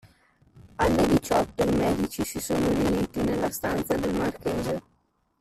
[0.77, 4.81] Alle diciotto i medici si sono riuniti nella stanza del marchese.